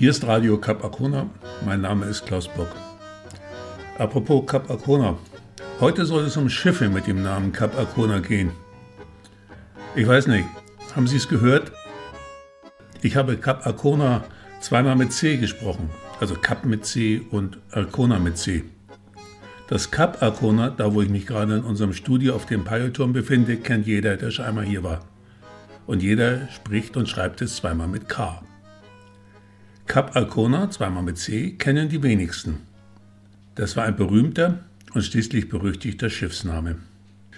Hier 0.00 0.12
ist 0.12 0.26
Radio 0.26 0.56
Cap 0.56 0.82
Arcona. 0.82 1.28
Mein 1.66 1.82
Name 1.82 2.06
ist 2.06 2.24
Klaus 2.24 2.48
Bock. 2.48 2.74
Apropos 3.98 4.46
Cap 4.46 4.70
Arcona. 4.70 5.18
Heute 5.78 6.06
soll 6.06 6.24
es 6.24 6.38
um 6.38 6.48
Schiffe 6.48 6.88
mit 6.88 7.06
dem 7.06 7.22
Namen 7.22 7.52
Cap 7.52 7.76
Arcona 7.78 8.20
gehen. 8.20 8.50
Ich 9.94 10.08
weiß 10.08 10.28
nicht, 10.28 10.46
haben 10.96 11.06
Sie 11.06 11.18
es 11.18 11.28
gehört? 11.28 11.70
Ich 13.02 13.14
habe 13.14 13.36
Cap 13.36 13.66
Arcona 13.66 14.24
zweimal 14.62 14.96
mit 14.96 15.12
C 15.12 15.36
gesprochen. 15.36 15.90
Also 16.18 16.34
Cap 16.34 16.64
mit 16.64 16.86
C 16.86 17.20
und 17.30 17.58
Arcona 17.70 18.18
mit 18.18 18.38
C. 18.38 18.64
Das 19.68 19.90
Cap 19.90 20.22
Arcona, 20.22 20.70
da 20.70 20.94
wo 20.94 21.02
ich 21.02 21.10
mich 21.10 21.26
gerade 21.26 21.56
in 21.56 21.64
unserem 21.64 21.92
Studio 21.92 22.34
auf 22.34 22.46
dem 22.46 22.64
Peilturm 22.64 23.12
befinde, 23.12 23.58
kennt 23.58 23.86
jeder, 23.86 24.16
der 24.16 24.30
schon 24.30 24.46
einmal 24.46 24.64
hier 24.64 24.82
war. 24.82 25.00
Und 25.86 26.02
jeder 26.02 26.48
spricht 26.48 26.96
und 26.96 27.06
schreibt 27.06 27.42
es 27.42 27.56
zweimal 27.56 27.86
mit 27.86 28.08
K. 28.08 28.40
Cap 29.90 30.14
Arcona, 30.14 30.70
zweimal 30.70 31.02
mit 31.02 31.18
C, 31.18 31.50
kennen 31.50 31.88
die 31.88 32.00
wenigsten. 32.00 32.58
Das 33.56 33.76
war 33.76 33.86
ein 33.86 33.96
berühmter 33.96 34.60
und 34.94 35.02
schließlich 35.02 35.48
berüchtigter 35.48 36.08
Schiffsname. 36.08 36.76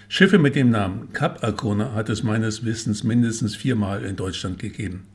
Schiffe 0.07 0.37
mit 0.37 0.55
dem 0.55 0.69
Namen 0.69 1.11
Cap 1.13 1.43
Arcona 1.43 1.93
hat 1.93 2.09
es 2.09 2.21
meines 2.21 2.63
Wissens 2.63 3.03
mindestens 3.03 3.55
viermal 3.55 4.05
in 4.05 4.17
Deutschland 4.17 4.59
gegeben. 4.59 5.07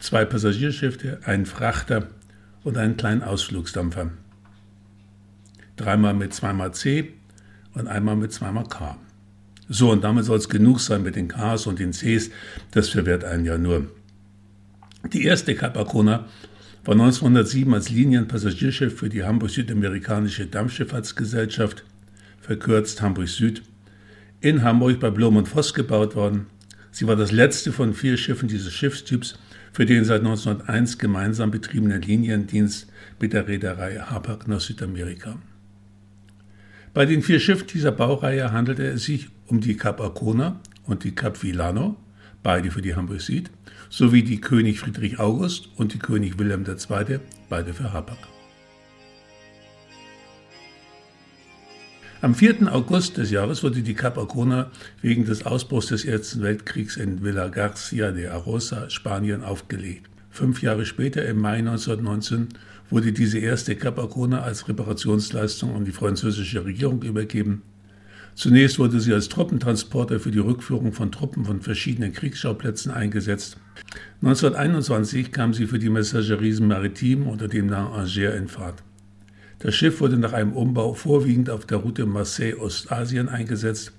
Zwei 0.00 0.26
Passagierschiffe, 0.26 1.20
einen 1.24 1.46
Frachter 1.46 2.08
und 2.62 2.76
einen 2.76 2.98
kleinen 2.98 3.22
Ausflugsdampfer. 3.22 4.10
Dreimal 5.76 6.12
mit 6.12 6.34
zweimal 6.34 6.74
C 6.74 7.14
und 7.72 7.88
einmal 7.88 8.16
mit 8.16 8.34
zweimal 8.34 8.68
K. 8.68 8.98
So, 9.70 9.92
und 9.92 10.04
damit 10.04 10.26
soll 10.26 10.36
es 10.36 10.50
genug 10.50 10.80
sein 10.80 11.02
mit 11.02 11.16
den 11.16 11.28
Ks 11.28 11.66
und 11.66 11.78
den 11.78 11.92
Cs, 11.92 12.28
das 12.72 12.90
verwehrt 12.90 13.24
einen 13.24 13.46
ja 13.46 13.56
nur. 13.56 13.90
Die 15.10 15.24
erste 15.24 15.54
Cap 15.54 15.78
Arcona 15.78 16.26
war 16.86 16.92
1907 16.92 17.74
als 17.74 17.90
Linienpassagierschiff 17.90 18.96
für 18.96 19.08
die 19.08 19.24
Hamburg-Südamerikanische 19.24 20.46
Dampfschifffahrtsgesellschaft, 20.46 21.84
verkürzt 22.40 23.02
Hamburg 23.02 23.28
Süd, 23.28 23.62
in 24.40 24.62
Hamburg 24.62 25.00
bei 25.00 25.10
Blom 25.10 25.36
und 25.36 25.48
Voss 25.48 25.74
gebaut 25.74 26.14
worden. 26.14 26.46
Sie 26.92 27.08
war 27.08 27.16
das 27.16 27.32
letzte 27.32 27.72
von 27.72 27.92
vier 27.92 28.16
Schiffen 28.16 28.48
dieses 28.48 28.72
Schiffstyps 28.72 29.36
für 29.72 29.84
den 29.84 30.04
seit 30.04 30.20
1901 30.20 30.98
gemeinsam 30.98 31.50
betriebenen 31.50 32.02
Liniendienst 32.02 32.86
mit 33.20 33.32
der 33.32 33.48
Reederei 33.48 33.96
Hapag 33.98 34.46
nach 34.46 34.60
Südamerika. 34.60 35.38
Bei 36.94 37.04
den 37.04 37.22
vier 37.22 37.40
Schiffen 37.40 37.66
dieser 37.66 37.92
Baureihe 37.92 38.52
handelte 38.52 38.86
es 38.86 39.04
sich 39.04 39.28
um 39.48 39.60
die 39.60 39.76
Cap 39.76 40.00
Arcona 40.00 40.60
und 40.84 41.02
die 41.02 41.14
Cap 41.14 41.42
Villano, 41.42 41.96
beide 42.46 42.70
für 42.70 42.80
die 42.80 42.94
Hamburg 42.94 43.22
Süd, 43.22 43.50
sowie 43.90 44.22
die 44.22 44.40
König 44.40 44.78
Friedrich 44.78 45.18
August 45.18 45.68
und 45.74 45.94
die 45.94 45.98
König 45.98 46.38
Wilhelm 46.38 46.64
II., 46.64 47.18
beide 47.48 47.74
für 47.74 47.92
Hapag. 47.92 48.18
Am 52.22 52.36
4. 52.36 52.72
August 52.72 53.16
des 53.16 53.32
Jahres 53.32 53.64
wurde 53.64 53.82
die 53.82 53.94
Cap 53.94 54.16
Arcona 54.16 54.70
wegen 55.02 55.24
des 55.24 55.44
Ausbruchs 55.44 55.86
des 55.86 56.04
Ersten 56.04 56.40
Weltkriegs 56.40 56.96
in 56.96 57.24
Villa 57.24 57.48
Garcia 57.48 58.12
de 58.12 58.28
Arosa, 58.28 58.90
Spanien, 58.90 59.42
aufgelegt. 59.42 60.08
Fünf 60.30 60.62
Jahre 60.62 60.86
später, 60.86 61.26
im 61.26 61.40
Mai 61.40 61.58
1919, 61.58 62.50
wurde 62.90 63.10
diese 63.10 63.40
erste 63.40 63.74
Cap 63.74 63.98
Arcona 63.98 64.42
als 64.42 64.68
Reparationsleistung 64.68 65.74
an 65.74 65.84
die 65.84 65.90
französische 65.90 66.64
Regierung 66.64 67.02
übergeben. 67.02 67.62
Zunächst 68.36 68.78
wurde 68.78 69.00
sie 69.00 69.14
als 69.14 69.30
Truppentransporter 69.30 70.20
für 70.20 70.30
die 70.30 70.38
Rückführung 70.38 70.92
von 70.92 71.10
Truppen 71.10 71.46
von 71.46 71.62
verschiedenen 71.62 72.12
Kriegsschauplätzen 72.12 72.92
eingesetzt. 72.92 73.56
1921 74.20 75.32
kam 75.32 75.54
sie 75.54 75.66
für 75.66 75.78
die 75.78 75.88
Messageries 75.88 76.60
Maritime 76.60 77.24
unter 77.24 77.48
dem 77.48 77.66
Namen 77.66 77.94
Angers 77.94 78.36
in 78.36 78.48
Fahrt. 78.48 78.82
Das 79.60 79.74
Schiff 79.74 80.02
wurde 80.02 80.18
nach 80.18 80.34
einem 80.34 80.52
Umbau 80.52 80.92
vorwiegend 80.92 81.48
auf 81.48 81.64
der 81.64 81.78
Route 81.78 82.04
Marseille-Ostasien 82.04 83.30
eingesetzt. 83.30 83.92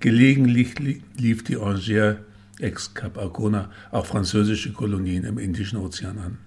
Gelegentlich 0.00 0.74
lief 1.18 1.44
die 1.44 1.58
Angers 1.58 2.16
ex-Cap 2.60 3.18
Arcona 3.18 3.70
auch 3.90 4.06
französische 4.06 4.72
Kolonien 4.72 5.24
im 5.24 5.36
Indischen 5.36 5.78
Ozean 5.78 6.18
an. 6.18 6.38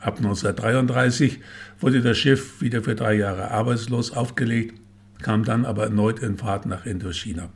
Ab 0.00 0.18
1933 0.18 1.40
wurde 1.80 2.02
das 2.02 2.18
Schiff 2.18 2.60
wieder 2.60 2.82
für 2.82 2.94
drei 2.94 3.14
Jahre 3.14 3.50
arbeitslos 3.50 4.12
aufgelegt, 4.12 4.77
kam 5.22 5.44
dann 5.44 5.64
aber 5.64 5.84
erneut 5.84 6.20
in 6.20 6.38
Fahrt 6.38 6.66
nach 6.66 6.86
Indochina. 6.86 7.50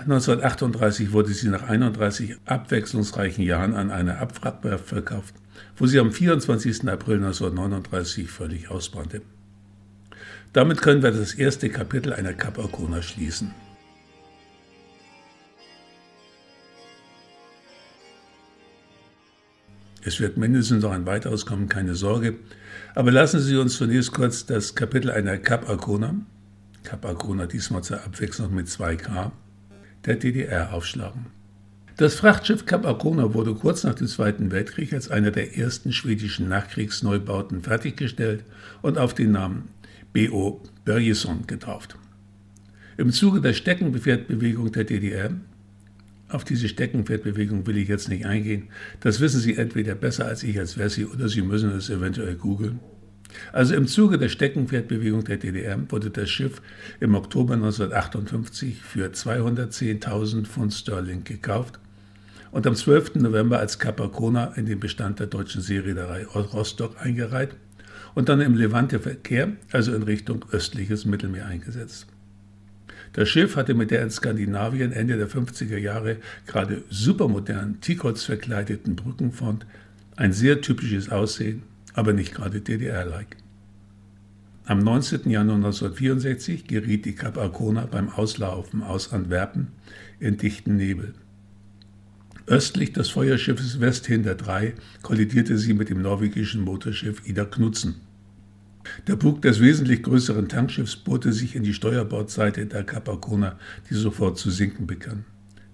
1938 0.00 1.12
wurde 1.12 1.32
sie 1.32 1.48
nach 1.48 1.62
31 1.62 2.36
abwechslungsreichen 2.46 3.44
Jahren 3.44 3.74
an 3.74 3.90
eine 3.90 4.18
Abwrackwerft 4.18 4.86
verkauft, 4.86 5.34
wo 5.76 5.86
sie 5.86 5.98
am 5.98 6.12
24. 6.12 6.88
April 6.88 7.16
1939 7.16 8.30
völlig 8.30 8.70
ausbrannte. 8.70 9.22
Damit 10.52 10.80
können 10.82 11.02
wir 11.02 11.10
das 11.10 11.34
erste 11.34 11.68
Kapitel 11.68 12.12
einer 12.12 12.32
Cap 12.32 12.58
Arcona 12.58 13.02
schließen. 13.02 13.52
Es 20.06 20.20
wird 20.20 20.36
mindestens 20.36 20.82
noch 20.82 20.92
ein 20.92 21.06
weiteres 21.06 21.46
kommen, 21.46 21.68
keine 21.68 21.94
Sorge. 21.94 22.36
Aber 22.94 23.10
lassen 23.10 23.40
Sie 23.40 23.56
uns 23.56 23.76
zunächst 23.76 24.12
kurz 24.12 24.44
das 24.44 24.74
Kapitel 24.74 25.10
einer 25.10 25.38
Cap 25.38 25.68
Arcona, 25.68 26.14
Cap 26.84 27.04
Arcona 27.06 27.46
diesmal 27.46 27.82
zur 27.82 28.04
Abwechslung 28.04 28.54
mit 28.54 28.68
2K, 28.68 29.32
der 30.04 30.16
DDR 30.16 30.72
aufschlagen. 30.74 31.26
Das 31.96 32.16
Frachtschiff 32.16 32.66
Cap 32.66 32.84
Arcona 32.84 33.34
wurde 33.34 33.54
kurz 33.54 33.84
nach 33.84 33.94
dem 33.94 34.06
Zweiten 34.06 34.50
Weltkrieg 34.50 34.92
als 34.92 35.10
einer 35.10 35.30
der 35.30 35.56
ersten 35.56 35.92
schwedischen 35.92 36.48
Nachkriegsneubauten 36.48 37.62
fertiggestellt 37.62 38.44
und 38.82 38.98
auf 38.98 39.14
den 39.14 39.32
Namen 39.32 39.68
B.O. 40.12 40.60
Börjesson 40.84 41.46
getauft. 41.46 41.96
Im 42.96 43.12
Zuge 43.12 43.40
der 43.40 43.54
Steckenpferdbewegung 43.54 44.70
der 44.70 44.84
DDR, 44.84 45.30
auf 46.28 46.44
diese 46.44 46.68
Steckenpferdbewegung 46.68 47.66
will 47.66 47.76
ich 47.78 47.88
jetzt 47.88 48.08
nicht 48.08 48.26
eingehen, 48.26 48.68
das 49.00 49.20
wissen 49.20 49.40
Sie 49.40 49.56
entweder 49.56 49.94
besser 49.94 50.26
als 50.26 50.42
ich 50.42 50.58
als 50.58 50.76
Wessi 50.76 51.04
oder 51.04 51.28
Sie 51.28 51.42
müssen 51.42 51.70
es 51.70 51.90
eventuell 51.90 52.34
googeln. 52.34 52.80
Also 53.52 53.74
im 53.74 53.86
Zuge 53.86 54.18
der 54.18 54.28
Steckenpferdbewegung 54.28 55.24
der 55.24 55.36
DDR 55.36 55.78
wurde 55.90 56.10
das 56.10 56.30
Schiff 56.30 56.62
im 57.00 57.14
Oktober 57.14 57.54
1958 57.54 58.82
für 58.82 59.08
210.000 59.08 60.44
Pfund 60.46 60.72
Sterling 60.72 61.24
gekauft 61.24 61.78
und 62.50 62.66
am 62.66 62.74
12. 62.74 63.16
November 63.16 63.58
als 63.58 63.78
Capacona 63.78 64.52
in 64.56 64.66
den 64.66 64.80
Bestand 64.80 65.18
der 65.18 65.26
deutschen 65.26 65.60
Seereederei 65.60 66.24
Rostock 66.24 66.96
eingereiht 67.00 67.56
und 68.14 68.28
dann 68.28 68.40
im 68.40 68.54
Levante-Verkehr, 68.54 69.52
also 69.72 69.94
in 69.94 70.04
Richtung 70.04 70.44
östliches 70.52 71.04
Mittelmeer 71.04 71.46
eingesetzt. 71.46 72.06
Das 73.12 73.28
Schiff 73.28 73.56
hatte 73.56 73.74
mit 73.74 73.90
der 73.90 74.02
in 74.02 74.10
Skandinavien 74.10 74.92
Ende 74.92 75.16
der 75.16 75.28
50er 75.28 75.78
Jahre 75.78 76.16
gerade 76.46 76.82
supermodernen 76.90 77.80
Teakholz 77.80 78.24
verkleideten 78.24 78.96
Brückenfront 78.96 79.66
ein 80.16 80.32
sehr 80.32 80.60
typisches 80.60 81.10
Aussehen, 81.10 81.62
aber 81.94 82.12
nicht 82.12 82.34
gerade 82.34 82.60
DDR-like. 82.60 83.36
Am 84.66 84.78
19. 84.78 85.30
Januar 85.30 85.56
1964 85.56 86.66
geriet 86.66 87.04
die 87.04 87.14
Cap 87.14 87.38
Arcona 87.38 87.86
beim 87.86 88.08
Auslaufen 88.08 88.82
aus 88.82 89.12
Antwerpen 89.12 89.68
in 90.20 90.36
dichten 90.36 90.76
Nebel. 90.76 91.14
Östlich 92.46 92.92
des 92.92 93.10
Feuerschiffes 93.10 93.80
Westhinder 93.80 94.34
3 94.34 94.74
kollidierte 95.02 95.56
sie 95.56 95.72
mit 95.72 95.88
dem 95.88 96.02
norwegischen 96.02 96.62
Motorschiff 96.62 97.26
Ida 97.26 97.44
Knudsen. 97.44 97.96
Der 99.06 99.16
Bug 99.16 99.40
des 99.42 99.60
wesentlich 99.60 100.02
größeren 100.02 100.48
Tankschiffs 100.48 100.96
bohrte 100.96 101.32
sich 101.32 101.56
in 101.56 101.62
die 101.62 101.72
Steuerbordseite 101.74 102.66
der 102.66 102.84
Cap 102.84 103.08
Arcona, 103.08 103.58
die 103.88 103.94
sofort 103.94 104.38
zu 104.38 104.50
sinken 104.50 104.86
begann. 104.86 105.24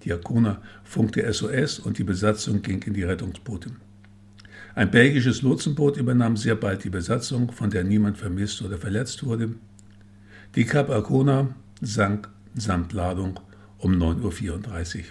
Die 0.04 0.12
Arcona 0.12 0.62
funkte 0.84 1.32
SOS 1.32 1.78
und 1.78 1.98
die 1.98 2.04
Besatzung 2.04 2.62
ging 2.62 2.82
in 2.82 2.94
die 2.94 3.02
Rettungsboote. 3.02 3.70
Ein 4.74 4.90
belgisches 4.90 5.42
Lotsenboot 5.42 5.96
übernahm 5.96 6.36
sehr 6.36 6.54
bald 6.54 6.84
die 6.84 6.90
Besatzung, 6.90 7.50
von 7.50 7.70
der 7.70 7.82
niemand 7.84 8.18
vermisst 8.18 8.62
oder 8.62 8.78
verletzt 8.78 9.24
wurde. 9.24 9.54
Die 10.54 10.64
Cap 10.64 10.90
Arcona 10.90 11.54
sank 11.80 12.28
samt 12.54 12.92
Ladung 12.92 13.40
um 13.78 13.94
9.34 13.94 14.98
Uhr. 14.98 15.04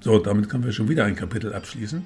So, 0.00 0.18
damit 0.18 0.48
können 0.48 0.64
wir 0.64 0.72
schon 0.72 0.88
wieder 0.88 1.04
ein 1.04 1.16
Kapitel 1.16 1.52
abschließen. 1.52 2.02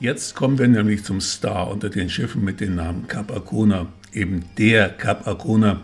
Jetzt 0.00 0.36
kommen 0.36 0.58
wir 0.58 0.68
nämlich 0.68 1.04
zum 1.04 1.20
Star 1.20 1.68
unter 1.70 1.90
den 1.90 2.08
Schiffen 2.08 2.44
mit 2.44 2.60
dem 2.60 2.76
Namen 2.76 3.08
Cap 3.08 3.32
Arcona, 3.32 3.88
eben 4.12 4.44
der 4.56 4.90
Cap 4.90 5.26
Arcona. 5.26 5.80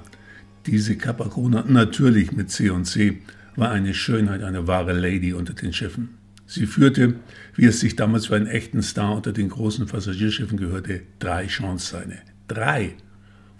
Diese 0.67 0.97
Cap 0.97 1.21
Arcona, 1.21 1.65
natürlich 1.67 2.31
mit 2.31 2.51
C 2.51 2.71
und 2.71 2.85
C, 2.85 3.23
war 3.57 3.71
eine 3.71 3.95
Schönheit, 3.95 4.43
eine 4.43 4.67
wahre 4.67 4.93
Lady 4.93 5.33
unter 5.33 5.55
den 5.55 5.73
Schiffen. 5.73 6.19
Sie 6.47 6.67
führte, 6.67 7.15
wie 7.55 7.65
es 7.65 7.81
sich 7.81 7.97
damals 7.97 8.27
für 8.27 8.37
einen 8.37 8.47
echten 8.47 8.83
Star 8.83 9.15
unter 9.15 9.33
den 9.33 9.49
großen 9.49 9.87
Passagierschiffen 9.87 10.59
gehörte, 10.59 11.03
drei 11.19 11.49
Chanceseine. 11.49 12.19
Drei! 12.49 12.97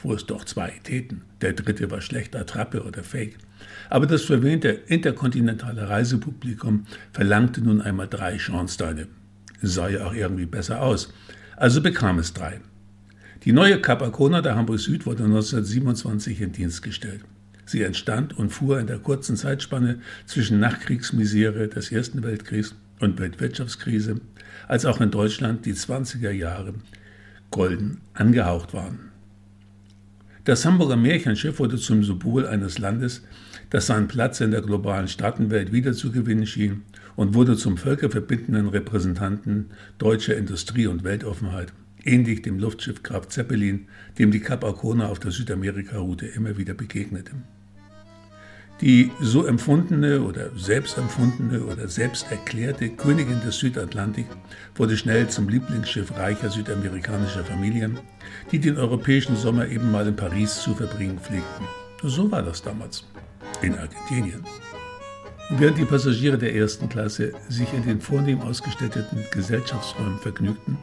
wo 0.05 0.13
es 0.13 0.27
doch 0.27 0.45
zwei 0.45 0.71
täten. 0.85 1.23
Der 1.41 1.55
dritte 1.55 1.91
war 1.91 2.01
schlechter 2.01 2.47
Trappe 2.47 2.85
oder 2.85 3.03
Fake. 3.03 3.39
Aber 3.91 4.07
das 4.07 4.23
verwöhnte 4.23 4.69
interkontinentale 4.69 5.89
Reisepublikum 5.89 6.87
verlangte 7.13 7.63
nun 7.63 7.81
einmal 7.81 8.07
drei 8.07 8.39
Schornsteine. 8.39 9.09
Sah 9.63 9.89
ja 9.89 10.07
auch 10.07 10.15
irgendwie 10.15 10.47
besser 10.47 10.83
aus. 10.83 11.13
Also 11.57 11.83
bekam 11.83 12.19
es 12.19 12.35
drei. 12.35 12.61
Die 13.45 13.53
neue 13.53 13.81
Capacona 13.81 14.43
der 14.43 14.57
Hamburg 14.57 14.79
Süd 14.79 15.07
wurde 15.07 15.25
1927 15.25 16.41
in 16.41 16.53
Dienst 16.53 16.83
gestellt. 16.83 17.23
Sie 17.67 17.83
entstand 17.83 18.37
und 18.37 18.51
fuhr 18.51 18.79
in 18.79 18.87
der 18.87 18.99
kurzen 18.99 19.37
Zeitspanne 19.37 19.99
zwischen 20.27 20.61
Nachkriegsmisere 20.61 21.69
des 21.69 21.91
Ersten 21.91 22.23
Weltkriegs 22.23 22.75
und 23.01 23.19
Weltwirtschaftskrise, 23.19 24.21
als 24.69 24.85
auch 24.85 25.01
in 25.01 25.11
Deutschland 25.11 25.67
die 25.67 25.75
20er 25.75 26.31
Jahre 26.31 26.75
golden 27.51 28.01
angehaucht 28.15 28.75
waren. 28.75 29.11
Das 30.45 30.67
Hamburger 30.67 30.97
Märchenschiff 30.97 31.59
wurde 31.59 31.79
zum 31.79 32.05
Symbol 32.05 32.47
eines 32.47 32.79
Landes, 32.79 33.23
das 33.71 33.87
seinen 33.87 34.09
Platz 34.09 34.41
in 34.41 34.51
der 34.51 34.61
globalen 34.61 35.09
Staatenwelt 35.09 35.73
wiederzugewinnen 35.73 36.47
schien 36.47 36.83
und 37.17 37.33
wurde 37.35 37.57
zum 37.57 37.79
völkerverbindenden 37.79 38.69
Repräsentanten 38.69 39.71
deutscher 39.97 40.37
Industrie 40.37 40.87
und 40.87 41.03
Weltoffenheit, 41.03 41.73
ähnlich 42.05 42.43
dem 42.43 42.59
Luftschiff 42.59 43.03
Graf 43.03 43.29
Zeppelin, 43.29 43.89
dem 44.19 44.31
die 44.31 44.41
Cap 44.41 44.65
Arcona 44.65 45.09
auf 45.09 45.19
der 45.19 45.31
Südamerika-Route 45.31 46.27
immer 46.27 46.57
wieder 46.57 46.75
begegnete. 46.75 47.33
Die 48.81 49.13
so 49.21 49.47
empfundene 49.47 50.23
oder 50.23 50.51
selbst 50.57 50.99
empfundene 50.99 51.65
oder 51.65 51.87
selbst 51.89 52.31
erklärte 52.31 52.89
Königin 52.89 53.41
des 53.41 53.59
Südatlantik 53.59 54.27
wurde 54.75 54.97
schnell 54.97 55.29
zum 55.29 55.49
Lieblingsschiff 55.49 56.17
reicher 56.17 56.51
südamerikanischer 56.51 57.45
Familien, 57.45 57.99
die 58.51 58.59
den 58.59 58.77
europäischen 58.77 59.37
Sommer 59.37 59.69
eben 59.69 59.93
mal 59.93 60.09
in 60.09 60.17
Paris 60.17 60.61
zu 60.61 60.75
verbringen 60.75 61.21
pflegten. 61.21 61.67
So 62.03 62.31
war 62.31 62.43
das 62.43 62.63
damals 62.63 63.05
in 63.63 63.79
Argentinien. 63.79 64.45
Während 65.51 65.79
die 65.79 65.85
Passagiere 65.85 66.37
der 66.37 66.55
ersten 66.57 66.89
Klasse 66.89 67.33
sich 67.49 67.73
in 67.75 67.85
den 67.85 68.01
vornehm 68.01 68.41
ausgestatteten 68.41 69.19
Gesellschaftsräumen 69.31 70.19
vergnügten, 70.19 70.79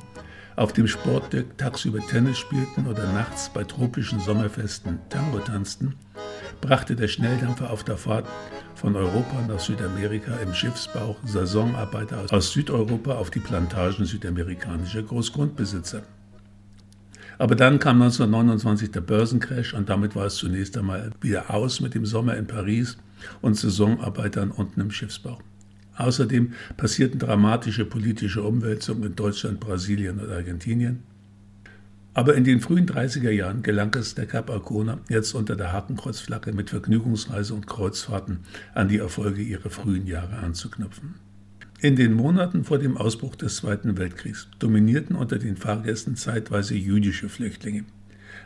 auf 0.56 0.74
dem 0.74 0.88
Sportdeck 0.88 1.57
tagsüber 1.57 2.00
Tennis 2.00 2.38
spielten 2.38 2.88
oder 2.88 3.12
nachts 3.13 3.50
bei 3.53 3.63
tropischen 3.63 4.19
Sommerfesten 4.19 5.00
Tango 5.09 5.39
tanzten, 5.39 5.95
brachte 6.62 6.95
der 6.95 7.07
Schnelldampfer 7.07 7.69
auf 7.69 7.83
der 7.83 7.98
Fahrt 7.98 8.27
von 8.75 8.95
Europa 8.95 9.42
nach 9.48 9.59
Südamerika 9.59 10.36
im 10.38 10.53
Schiffsbauch 10.53 11.18
Saisonarbeiter 11.25 12.25
aus 12.31 12.51
Südeuropa 12.51 13.15
auf 13.15 13.30
die 13.30 13.39
Plantagen 13.39 14.06
südamerikanischer 14.06 15.03
Großgrundbesitzer. 15.03 16.03
Aber 17.38 17.56
dann 17.56 17.80
kam 17.80 18.01
1929 18.01 18.92
der 18.92 19.01
Börsencrash 19.01 19.74
und 19.74 19.89
damit 19.89 20.15
war 20.15 20.27
es 20.27 20.36
zunächst 20.36 20.77
einmal 20.77 21.12
wieder 21.21 21.50
aus 21.50 21.81
mit 21.81 21.95
dem 21.95 22.06
Sommer 22.06 22.38
in 22.38 22.45
Paris 22.45 22.98
und 23.42 23.56
Saisonarbeitern 23.56 24.51
unten 24.51 24.81
im 24.81 24.92
Schiffsbauch. 24.92 25.42
Außerdem 25.97 26.53
passierten 26.77 27.19
dramatische 27.19 27.85
politische 27.85 28.43
Umwälzungen 28.43 29.03
in 29.03 29.15
Deutschland, 29.15 29.59
Brasilien 29.59 30.19
und 30.19 30.31
Argentinien. 30.31 31.03
Aber 32.13 32.35
in 32.35 32.43
den 32.43 32.59
frühen 32.59 32.85
30er 32.85 33.29
Jahren 33.29 33.63
gelang 33.63 33.95
es 33.95 34.15
der 34.15 34.25
Cap 34.25 34.49
Arcona, 34.49 34.99
jetzt 35.07 35.33
unter 35.33 35.55
der 35.55 35.71
Hakenkreuzflagge 35.71 36.51
mit 36.51 36.69
Vergnügungsreise 36.69 37.53
und 37.53 37.67
Kreuzfahrten 37.67 38.39
an 38.73 38.89
die 38.89 38.97
Erfolge 38.97 39.41
ihrer 39.41 39.69
frühen 39.69 40.07
Jahre 40.07 40.38
anzuknüpfen. 40.38 41.15
In 41.79 41.95
den 41.95 42.13
Monaten 42.13 42.65
vor 42.65 42.79
dem 42.79 42.97
Ausbruch 42.97 43.35
des 43.35 43.55
Zweiten 43.55 43.97
Weltkriegs 43.97 44.49
dominierten 44.59 45.15
unter 45.15 45.39
den 45.39 45.55
Fahrgästen 45.55 46.15
zeitweise 46.15 46.75
jüdische 46.75 47.29
Flüchtlinge. 47.29 47.85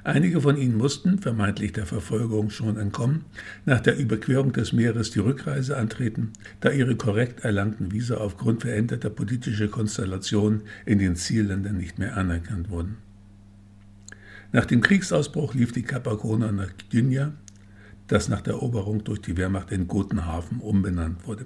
Einige 0.04 0.42
von 0.42 0.58
ihnen 0.58 0.78
mussten, 0.78 1.20
vermeintlich 1.20 1.74
der 1.74 1.86
Verfolgung 1.86 2.50
schon 2.50 2.78
entkommen, 2.78 3.26
nach 3.66 3.82
der 3.82 3.98
Überquerung 3.98 4.54
des 4.54 4.72
Meeres 4.72 5.12
die 5.12 5.20
Rückreise 5.20 5.78
antreten, 5.78 6.34
da 6.60 6.72
ihre 6.72 6.96
korrekt 6.96 7.44
erlangten 7.44 7.92
Visa 7.92 8.18
aufgrund 8.18 8.62
veränderter 8.62 9.10
politischer 9.10 9.68
Konstellationen 9.68 10.62
in 10.86 11.00
den 11.00 11.16
Zielländern 11.16 11.78
nicht 11.78 11.98
mehr 11.98 12.18
anerkannt 12.18 12.70
wurden. 12.70 12.98
Nach 14.52 14.66
dem 14.66 14.82
Kriegsausbruch 14.82 15.54
lief 15.54 15.72
die 15.72 15.84
Capacona 15.84 16.52
nach 16.52 16.70
Gdynia, 16.78 17.34
das 18.08 18.30
nach 18.30 18.42
der 18.42 18.54
Eroberung 18.54 19.04
durch 19.04 19.22
die 19.22 19.38
Wehrmacht 19.38 19.72
in 19.72 19.88
Gotenhafen 19.88 20.60
umbenannt 20.60 21.26
wurde. 21.26 21.46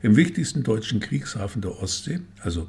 Im 0.00 0.16
wichtigsten 0.16 0.62
deutschen 0.62 1.00
Kriegshafen 1.00 1.62
der 1.62 1.80
Ostsee, 1.80 2.20
also 2.40 2.68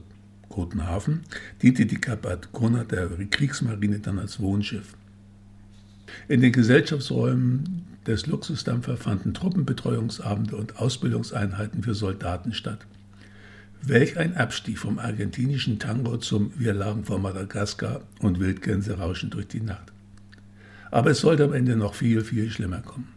Kotenhafen, 0.54 1.22
diente 1.64 1.88
die 1.88 1.98
Kapakona 2.00 2.84
der 2.84 3.08
Kriegsmarine 3.32 3.98
dann 3.98 4.20
als 4.20 4.40
Wohnschiff. 4.40 4.96
In 6.28 6.42
den 6.42 6.52
Gesellschaftsräumen 6.52 7.88
des 8.06 8.28
Luxusdampfer 8.28 8.96
fanden 8.98 9.34
Truppenbetreuungsabende 9.34 10.56
und 10.56 10.78
Ausbildungseinheiten 10.78 11.82
für 11.82 11.96
Soldaten 11.96 12.54
statt. 12.54 12.86
Welch 13.82 14.20
ein 14.20 14.38
Abstieg 14.38 14.78
vom 14.78 15.00
argentinischen 15.00 15.80
Tango 15.80 16.18
zum 16.18 16.54
Wir 16.56 16.76
lagen 16.76 17.04
vor 17.04 17.18
Madagaskar 17.18 18.02
und 18.20 18.40
Wildgänse 18.40 19.00
rauschen 19.00 19.32
durch 19.32 19.48
die 19.48 19.62
Nacht. 19.62 19.92
Aber 20.92 21.10
es 21.10 21.22
sollte 21.22 21.46
am 21.46 21.54
Ende 21.54 21.76
noch 21.76 21.96
viel, 21.96 22.22
viel 22.22 22.52
schlimmer 22.52 22.82
kommen. 22.82 23.08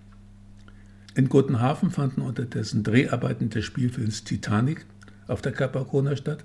In 1.14 1.28
Gotenhafen 1.28 1.90
fanden 1.90 2.22
unterdessen 2.22 2.82
Dreharbeiten 2.82 3.50
des 3.50 3.66
Spielfilms 3.66 4.24
Titanic 4.24 4.86
auf 5.28 5.42
der 5.42 5.52
Capacona 5.52 6.16
statt 6.16 6.42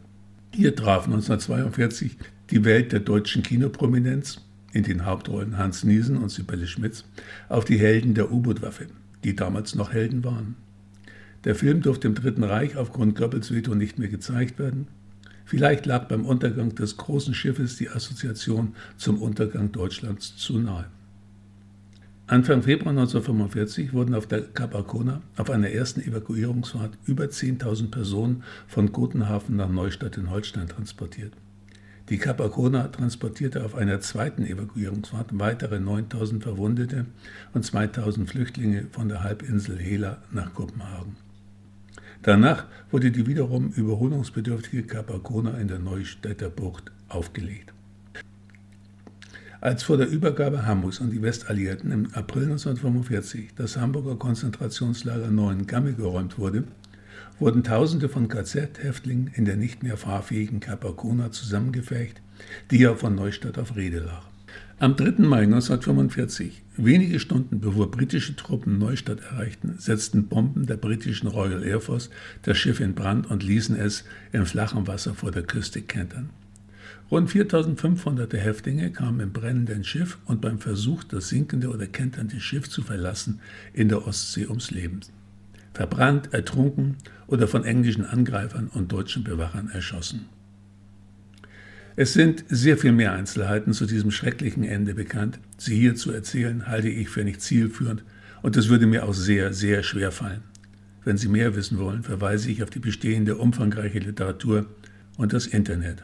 hier 0.53 0.75
traf 0.75 1.06
1942 1.06 2.18
die 2.50 2.65
Welt 2.65 2.92
der 2.92 3.00
deutschen 3.00 3.42
Kinoprominenz, 3.42 4.42
in 4.74 4.83
den 4.83 5.06
Hauptrollen 5.06 5.57
Hans 5.57 5.83
Niesen 5.83 6.18
und 6.18 6.30
Sibylle 6.30 6.68
Schmitz, 6.68 7.06
auf 7.48 7.65
die 7.65 7.80
Helden 7.80 8.13
der 8.13 8.31
U-Boot-Waffe, 8.31 8.88
die 9.24 9.36
damals 9.36 9.75
noch 9.75 9.94
Helden 9.94 10.24
waren. 10.24 10.56
Der 11.45 11.56
Film 11.56 11.81
durfte 11.81 12.07
im 12.07 12.15
Dritten 12.15 12.44
Reich 12.44 12.75
aufgrund 12.75 13.15
Goebbels 13.15 13.53
Veto 13.53 13.75
nicht 13.75 13.98
mehr 13.98 14.09
gezeigt 14.09 14.59
werden. 14.59 14.88
Vielleicht 15.45 15.86
lag 15.86 16.07
beim 16.07 16.25
Untergang 16.25 16.75
des 16.75 16.97
großen 16.97 17.33
Schiffes 17.33 17.77
die 17.77 17.89
Assoziation 17.89 18.75
zum 18.97 19.21
Untergang 19.21 19.71
Deutschlands 19.71 20.36
zu 20.38 20.59
nahe. 20.59 20.86
Anfang 22.31 22.63
Februar 22.63 22.92
1945 22.92 23.92
wurden 23.92 24.16
auf 24.16 24.25
der 24.25 24.44
Cap 24.44 24.74
Arcona 24.74 25.22
auf 25.36 25.50
einer 25.50 25.68
ersten 25.72 26.00
Evakuierungsfahrt 26.00 26.98
über 27.06 27.25
10.000 27.25 27.92
Personen 27.92 28.44
von 28.69 28.94
Gotenhafen 28.94 29.57
nach 29.57 29.68
Neustadt 29.68 30.16
in 30.16 30.30
Holstein 30.30 30.69
transportiert. 30.69 31.33
Die 32.07 32.18
Cap 32.18 32.39
Arcona 32.39 32.88
transportierte 32.88 33.66
auf 33.66 33.75
einer 33.75 34.00
zweiten 34.00 34.45
Evakuierungsfahrt 34.45 35.38
weitere 35.39 35.75
9.000 35.75 36.42
Verwundete 36.42 37.06
und 37.54 37.66
2.000 37.66 38.25
Flüchtlinge 38.28 38.88
von 38.92 39.10
der 39.10 39.24
Halbinsel 39.24 39.78
Hela 39.78 40.19
nach 40.31 40.54
Kopenhagen. 40.54 41.18
Danach 42.21 42.64
wurde 42.92 43.11
die 43.11 43.28
wiederum 43.28 43.73
überholungsbedürftige 43.76 44.83
Cap 44.83 45.11
Arcona 45.11 45.57
in 45.57 45.68
der 45.68 45.80
Neustädter 45.80 46.50
Bucht 46.50 46.94
aufgelegt. 47.09 47.73
Als 49.61 49.83
vor 49.83 49.95
der 49.97 50.09
Übergabe 50.09 50.65
Hamburgs 50.65 51.01
an 51.01 51.11
die 51.11 51.21
Westalliierten 51.21 51.91
im 51.91 52.11
April 52.15 52.45
1945 52.45 53.51
das 53.56 53.77
Hamburger 53.77 54.15
Konzentrationslager 54.15 55.30
Neuengamme 55.30 55.94
geräumt 55.94 56.39
wurde, 56.39 56.63
wurden 57.37 57.63
Tausende 57.63 58.09
von 58.09 58.27
KZ-Häftlingen 58.27 59.30
in 59.35 59.45
der 59.45 59.57
nicht 59.57 59.83
mehr 59.83 59.97
fahrfähigen 59.97 60.61
Capacona 60.61 61.31
zusammengefercht, 61.31 62.23
die 62.71 62.80
ja 62.80 62.95
von 62.95 63.13
Neustadt 63.13 63.59
auf 63.59 63.75
Rede 63.75 63.99
lag. 63.99 64.23
Am 64.80 64.95
3. 64.95 65.27
Mai 65.27 65.44
1945, 65.44 66.63
wenige 66.77 67.19
Stunden 67.19 67.59
bevor 67.59 67.91
britische 67.91 68.35
Truppen 68.35 68.80
Neustadt 68.80 69.19
erreichten, 69.19 69.75
setzten 69.77 70.27
Bomben 70.27 70.65
der 70.65 70.77
britischen 70.77 71.27
Royal 71.27 71.63
Air 71.63 71.81
Force 71.81 72.09
das 72.41 72.57
Schiff 72.57 72.80
in 72.80 72.95
Brand 72.95 73.30
und 73.30 73.44
ließen 73.44 73.75
es 73.75 74.06
im 74.31 74.47
flachen 74.47 74.87
Wasser 74.87 75.13
vor 75.13 75.30
der 75.30 75.44
Küste 75.44 75.83
kentern. 75.83 76.31
Rund 77.10 77.30
4500 77.30 78.33
Häftlinge 78.33 78.92
kamen 78.92 79.19
im 79.19 79.33
brennenden 79.33 79.83
Schiff 79.83 80.18
und 80.26 80.42
beim 80.42 80.60
Versuch, 80.60 81.04
das 81.04 81.30
sinkende 81.30 81.69
oder 81.69 81.88
kenternde 81.88 82.40
Schiff 82.40 82.69
zu 82.69 82.81
verlassen, 82.81 83.42
in 83.74 83.90
der 83.90 84.07
Ostsee 84.07 84.48
ums 84.48 84.71
Leben. 84.71 85.02
Verbrannt, 85.74 86.33
ertrunken 86.33 86.98
oder 87.28 87.48
von 87.48 87.64
englischen 87.64 88.06
Angreifern 88.06 88.68
und 88.68 88.92
deutschen 88.92 89.24
Bewachern 89.24 89.69
erschossen. 89.69 90.28
Es 91.95 92.14
sind 92.14 92.45
sehr 92.48 92.78
viel 92.78 92.94
mehr 92.94 93.14
Einzelheiten 93.14 93.74
zu 93.74 93.86
diesem 93.86 94.12
schrecklichen 94.12 94.64
Ende 94.64 94.94
bekannt. 94.94 95.40
Sie 95.57 95.76
hier 95.76 95.95
zu 95.95 96.12
erzählen, 96.12 96.68
halte 96.68 96.90
ich 96.90 97.10
für 97.10 97.24
nicht 97.24 97.42
zielführend 97.42 98.04
und 98.42 98.56
es 98.57 98.69
würde 98.69 98.88
mir 98.88 99.06
auch 99.06 99.14
sehr, 99.14 99.54
sehr 99.54 99.83
schwer 99.83 100.12
fallen. 100.12 100.44
Wenn 101.04 101.18
Sie 101.18 101.28
mehr 101.28 101.56
wissen 101.56 101.80
wollen, 101.80 102.04
verweise 102.04 102.50
ich 102.50 102.64
auf 102.64 102.69
die 102.69 102.80
bestehende 102.80 103.38
umfangreiche 103.38 104.00
Literatur 104.00 104.68
und 105.18 105.33
das 105.33 105.48
Internet. 105.48 106.04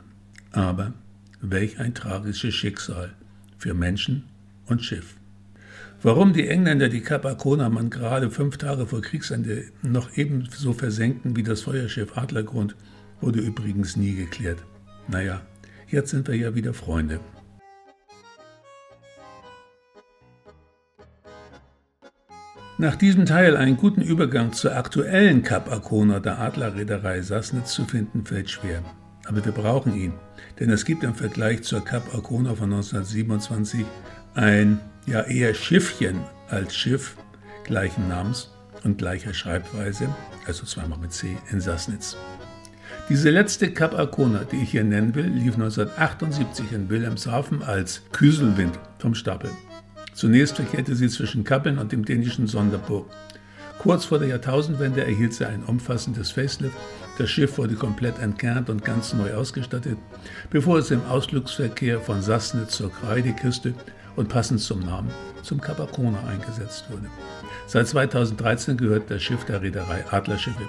Aber 0.57 0.93
welch 1.39 1.79
ein 1.79 1.93
tragisches 1.93 2.55
Schicksal 2.55 3.13
für 3.59 3.75
Menschen 3.75 4.23
und 4.65 4.81
Schiff. 4.81 5.15
Warum 6.01 6.33
die 6.33 6.47
Engländer 6.47 6.89
die 6.89 7.01
Kap 7.01 7.27
Akonaman 7.27 7.91
gerade 7.91 8.31
fünf 8.31 8.57
Tage 8.57 8.87
vor 8.87 9.03
Kriegsende 9.03 9.65
noch 9.83 10.17
ebenso 10.17 10.73
versenkten 10.73 11.35
wie 11.35 11.43
das 11.43 11.61
Feuerschiff 11.61 12.17
Adlergrund, 12.17 12.75
wurde 13.21 13.39
übrigens 13.39 13.97
nie 13.97 14.15
geklärt. 14.15 14.57
Naja, 15.07 15.41
jetzt 15.89 16.09
sind 16.09 16.27
wir 16.27 16.35
ja 16.35 16.55
wieder 16.55 16.73
Freunde. 16.73 17.19
Nach 22.79 22.95
diesem 22.95 23.27
Teil 23.27 23.55
einen 23.57 23.77
guten 23.77 24.01
Übergang 24.01 24.53
zur 24.53 24.75
aktuellen 24.75 25.43
Cap 25.43 25.71
Arkona 25.71 26.19
der 26.19 26.39
Adlerreederei 26.39 27.21
Sassnitz 27.21 27.73
zu 27.73 27.85
finden, 27.85 28.25
fällt 28.25 28.49
schwer. 28.49 28.83
Aber 29.27 29.43
wir 29.43 29.51
brauchen 29.51 29.93
ihn, 29.93 30.13
denn 30.59 30.69
es 30.69 30.85
gibt 30.85 31.03
im 31.03 31.13
Vergleich 31.13 31.63
zur 31.63 31.83
Kap 31.83 32.13
Arkona 32.13 32.55
von 32.55 32.71
1927 32.71 33.85
ein 34.35 34.79
ja 35.05 35.21
eher 35.21 35.53
Schiffchen 35.53 36.21
als 36.49 36.75
Schiff 36.75 37.15
gleichen 37.63 38.07
Namens 38.07 38.51
und 38.83 38.97
gleicher 38.97 39.33
Schreibweise, 39.33 40.07
also 40.45 40.65
zweimal 40.65 40.99
mit 40.99 41.11
C, 41.11 41.37
in 41.51 41.59
Sassnitz. 41.59 42.15
Diese 43.09 43.29
letzte 43.29 43.71
Kap 43.71 43.93
Arkona, 43.93 44.43
die 44.43 44.57
ich 44.57 44.71
hier 44.71 44.83
nennen 44.83 45.15
will, 45.15 45.27
lief 45.27 45.53
1978 45.53 46.71
in 46.71 46.89
Wilhelmshaven 46.89 47.63
als 47.63 48.01
Küselwind 48.11 48.77
vom 48.99 49.15
Stapel. 49.15 49.49
Zunächst 50.13 50.55
verkehrte 50.55 50.95
sie 50.95 51.09
zwischen 51.09 51.43
Kappeln 51.43 51.77
und 51.77 51.91
dem 51.91 52.03
dänischen 52.03 52.47
Sonderburg. 52.47 53.09
Kurz 53.79 54.05
vor 54.05 54.19
der 54.19 54.27
Jahrtausendwende 54.29 55.05
erhielt 55.05 55.33
sie 55.33 55.47
ein 55.47 55.63
umfassendes 55.63 56.31
Facelift. 56.31 56.75
Das 57.17 57.31
Schiff 57.31 57.57
wurde 57.57 57.73
komplett 57.73 58.19
entkernt 58.19 58.69
und 58.69 58.85
ganz 58.85 59.13
neu 59.13 59.33
ausgestattet, 59.33 59.97
bevor 60.51 60.77
es 60.77 60.91
im 60.91 61.03
Ausflugsverkehr 61.05 61.99
von 61.99 62.21
Sassnitz 62.21 62.77
zur 62.77 62.91
Kreideküste 62.91 63.73
und 64.15 64.29
passend 64.29 64.59
zum 64.59 64.81
Namen 64.81 65.09
zum 65.41 65.59
Capacona 65.59 66.19
eingesetzt 66.27 66.85
wurde. 66.89 67.07
Seit 67.65 67.87
2013 67.87 68.77
gehört 68.77 69.09
das 69.09 69.23
Schiff 69.23 69.45
der 69.45 69.61
Reederei 69.61 70.05
Adlerschiffe. 70.11 70.67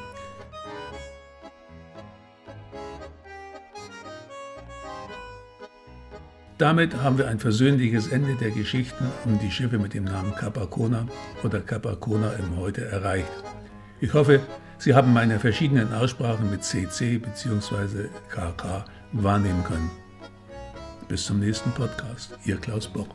Damit 6.56 6.96
haben 6.96 7.18
wir 7.18 7.28
ein 7.28 7.38
versöhnliches 7.38 8.08
Ende 8.08 8.34
der 8.34 8.50
Geschichten 8.50 9.06
um 9.24 9.38
die 9.38 9.50
Schiffe 9.50 9.78
mit 9.78 9.94
dem 9.94 10.04
Namen 10.04 10.34
Capacona 10.34 11.06
oder 11.44 11.60
Capacona 11.60 12.32
im 12.32 12.56
Heute 12.56 12.86
erreicht. 12.86 13.30
Ich 14.00 14.12
hoffe, 14.12 14.40
Sie 14.78 14.94
haben 14.94 15.12
meine 15.12 15.40
verschiedenen 15.40 15.92
Aussprachen 15.92 16.50
mit 16.50 16.62
CC 16.62 17.18
bzw. 17.18 18.08
KK 18.28 18.84
wahrnehmen 19.12 19.64
können. 19.64 19.90
Bis 21.08 21.24
zum 21.24 21.40
nächsten 21.40 21.72
Podcast. 21.72 22.38
Ihr 22.44 22.58
Klaus 22.58 22.86
Bock. 22.86 23.08